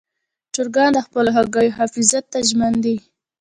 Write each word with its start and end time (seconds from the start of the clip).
چرګان 0.53 0.89
د 0.93 0.97
خپلو 1.05 1.29
هګیو 1.37 1.75
حفاظت 1.77 2.23
ته 2.31 2.39
ژمن 2.49 2.73
دي. 2.83 2.95